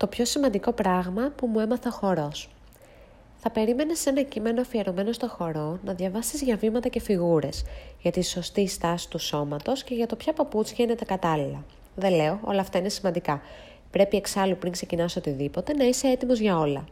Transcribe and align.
Το 0.00 0.06
πιο 0.06 0.24
σημαντικό 0.24 0.72
πράγμα 0.72 1.32
που 1.36 1.46
μου 1.46 1.60
έμαθα 1.60 1.90
χορός. 1.90 2.48
Θα 3.36 3.50
περίμενες 3.50 3.98
σε 3.98 4.10
ένα 4.10 4.22
κείμενο 4.22 4.60
αφιερωμένο 4.60 5.12
στο 5.12 5.28
χορό 5.28 5.78
να 5.84 5.92
διαβάσεις 5.92 6.42
για 6.42 6.56
βήματα 6.56 6.88
και 6.88 7.00
φιγούρες, 7.00 7.64
για 8.00 8.10
τη 8.10 8.22
σωστή 8.24 8.66
στάση 8.66 9.08
του 9.08 9.18
σώματος 9.18 9.84
και 9.84 9.94
για 9.94 10.06
το 10.06 10.16
ποια 10.16 10.32
παπούτσια 10.32 10.84
είναι 10.84 10.94
τα 10.94 11.04
κατάλληλα. 11.04 11.64
Δεν 11.94 12.12
λέω, 12.12 12.40
όλα 12.44 12.60
αυτά 12.60 12.78
είναι 12.78 12.88
σημαντικά. 12.88 13.42
Πρέπει 13.90 14.16
εξάλλου 14.16 14.56
πριν 14.56 14.72
ξεκινάς 14.72 15.16
οτιδήποτε 15.16 15.72
να 15.72 15.84
είσαι 15.84 16.08
έτοιμος 16.08 16.38
για 16.38 16.58
όλα. 16.58 16.84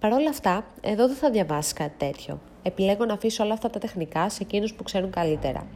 Παρ' 0.00 0.12
όλα 0.12 0.28
αυτά, 0.28 0.64
εδώ 0.80 1.06
δεν 1.06 1.16
θα 1.16 1.30
διαβάσεις 1.30 1.72
κάτι 1.72 1.94
τέτοιο. 1.98 2.40
Επιλέγω 2.62 3.04
να 3.04 3.14
αφήσω 3.14 3.44
όλα 3.44 3.52
αυτά 3.52 3.70
τα 3.70 3.78
τεχνικά 3.78 4.28
σε 4.28 4.42
εκείνους 4.42 4.74
που 4.74 4.82
ξέρουν 4.82 5.10
καλύτερα. 5.10 5.66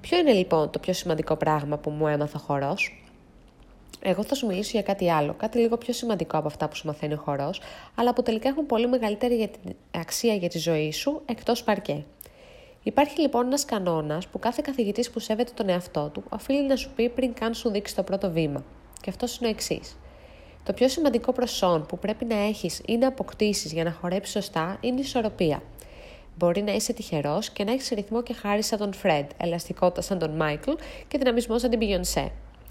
Ποιο 0.00 0.18
είναι 0.18 0.32
λοιπόν 0.32 0.70
το 0.70 0.78
πιο 0.78 0.92
σημαντικό 0.92 1.36
πράγμα 1.36 1.76
που 1.76 1.90
μου 1.90 2.06
έμαθα 2.06 2.38
χορός, 2.38 3.02
εγώ 4.00 4.22
θα 4.22 4.34
σου 4.34 4.46
μιλήσω 4.46 4.70
για 4.72 4.82
κάτι 4.82 5.10
άλλο, 5.10 5.34
κάτι 5.34 5.58
λίγο 5.58 5.76
πιο 5.76 5.92
σημαντικό 5.92 6.36
από 6.38 6.46
αυτά 6.46 6.68
που 6.68 6.76
σου 6.76 6.86
μαθαίνει 6.86 7.14
ο 7.14 7.16
χορός, 7.16 7.60
αλλά 7.94 8.12
που 8.12 8.22
τελικά 8.22 8.48
έχουν 8.48 8.66
πολύ 8.66 8.88
μεγαλύτερη 8.88 9.36
για 9.36 9.48
την 9.48 9.74
αξία 9.90 10.34
για 10.34 10.48
τη 10.48 10.58
ζωή 10.58 10.92
σου 10.92 11.22
εκτός 11.26 11.62
παρκέ. 11.62 12.04
Υπάρχει 12.82 13.20
λοιπόν 13.20 13.46
ένας 13.46 13.64
κανόνας 13.64 14.26
που 14.26 14.38
κάθε 14.38 14.62
καθηγητής 14.64 15.10
που 15.10 15.18
σέβεται 15.18 15.52
τον 15.54 15.68
εαυτό 15.68 16.10
του 16.12 16.22
οφείλει 16.28 16.66
να 16.66 16.76
σου 16.76 16.90
πει 16.96 17.08
πριν 17.08 17.34
καν 17.34 17.54
σου 17.54 17.70
δείξει 17.70 17.94
το 17.94 18.02
πρώτο 18.02 18.30
βήμα. 18.30 18.64
Και 19.00 19.10
αυτός 19.10 19.38
είναι 19.38 19.46
ο 19.46 19.50
εξής. 19.50 19.96
Το 20.64 20.72
πιο 20.72 20.88
σημαντικό 20.88 21.32
προσόν 21.32 21.86
που 21.86 21.98
πρέπει 21.98 22.24
να 22.24 22.36
έχεις 22.36 22.82
ή 22.86 22.96
να 22.96 23.08
αποκτήσεις 23.08 23.72
για 23.72 23.84
να 23.84 23.92
χορέψεις 23.92 24.32
σωστά 24.32 24.78
είναι 24.80 24.96
η 24.96 25.02
ισορροπία. 25.02 25.62
Μπορεί 26.36 26.62
να 26.62 26.72
είσαι 26.72 26.92
τυχερός 26.92 27.50
και 27.50 27.64
να 27.64 27.72
έχεις 27.72 27.88
ρυθμό 27.88 28.22
και 28.22 28.32
χάρη 28.32 28.62
σαν 28.62 28.78
τον 28.78 28.92
Φρεντ, 28.92 29.30
ελαστικότητα 29.36 30.00
σαν 30.00 30.18
τον 30.18 30.30
Μάικλ 30.30 30.70
και 31.08 31.18
δυναμισμός 31.18 31.60
σαν 31.60 31.70
την 31.70 31.78
Beyoncé. 31.82 32.30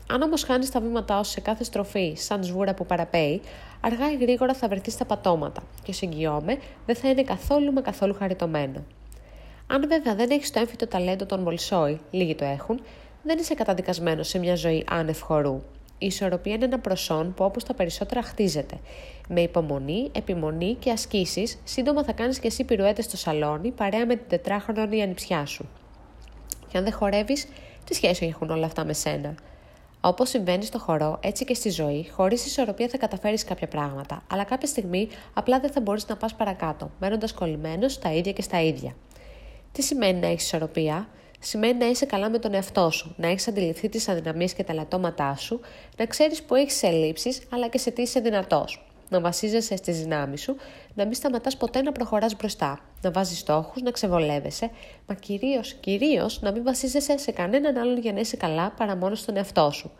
Αν 0.10 0.22
όμως 0.22 0.44
χάνεις 0.44 0.70
τα 0.72 0.80
βήματά 0.80 1.24
σου 1.24 1.32
σε 1.32 1.40
κάθε 1.40 1.64
στροφή, 1.64 2.14
σαν 2.16 2.44
σβούρα 2.44 2.74
που 2.74 2.86
παραπέει, 2.86 3.42
αργά 3.82 4.12
ή 4.12 4.16
γρήγορα 4.16 4.54
θα 4.54 4.68
βρεθείς 4.68 4.94
στα 4.94 5.06
πατώματα 5.06 5.64
και 5.84 5.94
σε 5.94 6.06
εγγυώμαι 6.06 6.58
δεν 6.86 6.96
θα 6.96 7.10
είναι 7.10 7.24
καθόλου 7.24 7.74
μα 7.74 7.82
καθόλου 7.82 8.14
χαριτωμένο. 8.14 8.84
Αν 9.68 9.88
βέβαια 9.88 10.16
δεν 10.16 10.30
έχεις 10.30 10.52
το 10.52 10.60
έμφυτο 10.60 10.88
ταλέντο 10.88 11.26
των 11.26 11.42
Μολσόι, 11.42 12.00
λίγοι 12.12 12.36
το 12.36 12.46
έχουν, 12.46 12.82
δεν 13.24 13.38
είσαι 13.38 13.54
καταδικασμένος 13.54 14.28
σε 14.28 14.40
μια 14.40 14.56
ζωή 14.56 14.86
άνευ 14.90 15.20
χορού. 15.20 15.62
Η 15.98 16.06
ισορροπία 16.06 16.54
είναι 16.54 16.66
ένα 16.66 16.80
προσόν 16.80 17.34
που 17.34 17.46
όπως 17.46 17.64
τα 17.64 17.74
περισσότερα 17.74 18.22
χτίζεται. 18.24 18.80
Με 19.28 19.42
υπομονή, 19.42 20.10
επιμονή 20.12 20.76
και 20.80 20.92
ασκήσεις, 20.92 21.60
σύντομα 21.64 22.04
θα 22.04 22.12
κάνεις 22.12 22.40
και 22.40 22.48
εσύ 22.48 22.64
πυρουέτες 22.64 23.06
στο 23.06 23.18
σαλόνι 23.18 23.72
παρέα 23.72 24.06
με 24.06 24.16
την 24.16 24.28
τετράχρονη 24.28 25.02
ανιψιά 25.02 25.46
σου. 25.46 25.70
Και 26.68 26.78
αν 26.78 26.84
δεν 26.84 26.94
χορεύεις, 26.94 27.48
τι 27.86 27.94
σχέση 27.94 28.26
έχουν 28.26 28.50
όλα 28.50 28.66
αυτά 28.66 28.86
με 28.86 28.94
σένα; 28.94 29.36
Όπως 30.08 30.30
συμβαίνει 30.30 30.66
στο 30.66 30.80
χορό, 30.80 31.20
έτσι 31.22 31.46
και 31.46 31.54
στη 31.54 31.70
ζωή, 31.70 32.10
χωρίς 32.12 32.46
ισορροπία 32.46 32.88
θα 32.88 32.98
καταφέρεις 32.98 33.44
κάποια 33.44 33.68
πράγματα, 33.68 34.24
αλλά 34.32 34.44
κάποια 34.44 34.68
στιγμή 34.68 35.08
απλά 35.34 35.60
δεν 35.60 35.72
θα 35.72 35.82
μπορείς 35.82 36.08
να 36.08 36.18
πας 36.18 36.36
παρακάτω, 36.36 36.92
μένοντας 37.00 37.34
κολλημένος 37.34 37.94
στα 37.94 38.14
ίδια 38.14 38.32
και 38.32 38.42
στα 38.42 38.62
ίδια. 38.62 38.96
Τι 39.72 39.82
σημαίνει 39.82 40.20
να 40.20 40.28
έχεις 40.28 40.44
ισορροπία, 40.44 41.08
Σημαίνει 41.40 41.78
να 41.78 41.86
είσαι 41.86 42.06
καλά 42.06 42.30
με 42.30 42.40
τον 42.40 42.54
εαυτό 42.54 42.90
σου, 42.92 43.16
να 43.18 43.28
έχεις 43.28 43.48
αντιληφθεί 43.48 43.90
τις 43.90 44.08
αδυναμίες 44.08 44.54
και 44.54 44.64
τα 44.64 44.74
λατώματά 44.74 45.36
σου, 45.36 45.60
να 45.98 46.06
ξέρεις 46.06 46.44
που 46.44 46.56
έχεις 46.56 46.84
ελλείψεις, 46.84 47.42
αλλά 47.50 47.68
και 47.68 47.78
σε 47.78 47.92
τι 47.92 48.02
είσαι 48.02 48.20
δυνατός. 48.20 48.87
Να 49.10 49.20
βασίζεσαι 49.20 49.76
στις 49.76 50.00
δυνάμεις 50.00 50.42
σου, 50.42 50.56
να 50.94 51.06
μην 51.06 51.14
σταματάς 51.14 51.58
ποτέ 51.58 51.82
να 51.82 51.92
προχωράς 51.92 52.36
μπροστά, 52.36 52.80
να 53.02 53.12
βάζεις 53.12 53.40
στόχους, 53.40 53.82
να 53.82 53.92
ξεβολεύεσαι, 53.92 54.70
μα 55.08 55.16
κυρίως, 55.16 55.74
κυρίως 55.74 56.42
να 56.42 56.52
μην 56.52 56.64
βασίζεσαι 56.64 57.18
σε 57.18 57.32
κανέναν 57.32 57.78
άλλον 57.78 57.98
για 57.98 58.14
να 58.14 58.20
είσαι 58.20 58.38
καλά 58.38 58.74
παρά 58.78 58.96
μόνο 58.96 59.16
στον 59.16 59.38
εαυτό 59.38 59.72
σου. 59.72 59.92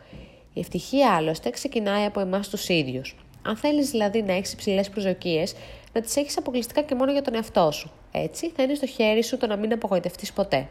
Η 0.52 0.60
ευτυχία 0.60 1.14
άλλωστε 1.14 1.50
ξεκινάει 1.50 2.04
από 2.04 2.20
εμάς 2.20 2.48
τους 2.48 2.68
ίδιους. 2.68 3.16
Αν 3.42 3.56
θέλεις 3.56 3.90
δηλαδή 3.90 4.22
να 4.22 4.32
έχεις 4.32 4.52
υψηλές 4.52 4.90
προσδοκίες, 4.90 5.54
να 5.92 6.00
τις 6.00 6.16
έχεις 6.16 6.36
αποκλειστικά 6.38 6.82
και 6.82 6.94
μόνο 6.94 7.12
για 7.12 7.22
τον 7.22 7.34
εαυτό 7.34 7.70
σου. 7.70 7.90
Έτσι 8.12 8.50
θα 8.56 8.62
είναι 8.62 8.74
στο 8.74 8.86
χέρι 8.86 9.24
σου 9.24 9.36
το 9.36 9.46
να 9.46 9.56
μην 9.56 9.72
απογοητευτείς 9.72 10.32
ποτέ. 10.32 10.68